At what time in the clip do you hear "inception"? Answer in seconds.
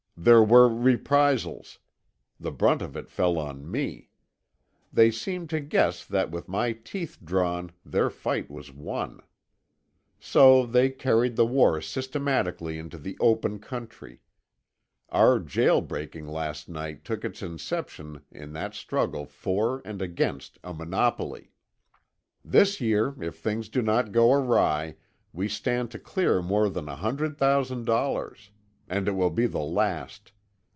17.41-18.21